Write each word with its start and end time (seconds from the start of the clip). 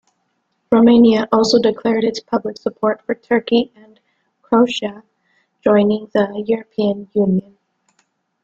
Romania 0.71 1.27
also 1.31 1.59
declared 1.59 2.03
its 2.03 2.19
public 2.19 2.57
support 2.57 3.03
for 3.05 3.13
Turkey 3.13 3.71
and 3.75 3.99
Croatia 4.41 5.03
joining 5.63 6.07
the 6.11 6.43
European 6.47 7.07
Union. 7.13 7.55